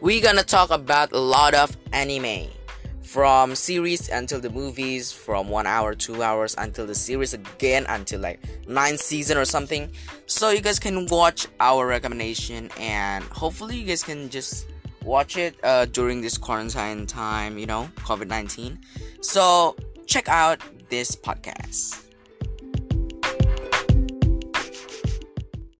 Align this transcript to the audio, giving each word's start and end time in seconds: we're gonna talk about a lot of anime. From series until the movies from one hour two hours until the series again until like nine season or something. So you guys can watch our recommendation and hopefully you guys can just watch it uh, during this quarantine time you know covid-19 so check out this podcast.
we're 0.00 0.22
gonna 0.22 0.42
talk 0.42 0.70
about 0.70 1.12
a 1.12 1.18
lot 1.18 1.54
of 1.54 1.76
anime. 1.92 2.48
From 3.02 3.54
series 3.54 4.10
until 4.10 4.38
the 4.38 4.50
movies 4.50 5.10
from 5.10 5.48
one 5.48 5.66
hour 5.66 5.94
two 5.94 6.22
hours 6.22 6.54
until 6.58 6.86
the 6.86 6.94
series 6.94 7.32
again 7.32 7.86
until 7.88 8.20
like 8.20 8.38
nine 8.68 8.98
season 8.98 9.38
or 9.38 9.46
something. 9.46 9.90
So 10.26 10.50
you 10.50 10.60
guys 10.60 10.78
can 10.78 11.06
watch 11.06 11.46
our 11.58 11.86
recommendation 11.86 12.70
and 12.78 13.24
hopefully 13.24 13.76
you 13.78 13.86
guys 13.86 14.02
can 14.02 14.28
just 14.28 14.68
watch 15.02 15.38
it 15.38 15.56
uh, 15.64 15.86
during 15.86 16.20
this 16.20 16.36
quarantine 16.36 17.06
time 17.06 17.56
you 17.56 17.64
know 17.64 17.88
covid-19 17.96 18.76
so 19.22 19.74
check 20.06 20.28
out 20.28 20.60
this 20.88 21.14
podcast. 21.14 22.07